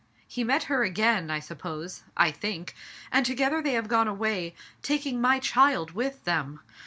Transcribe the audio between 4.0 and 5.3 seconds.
away, taking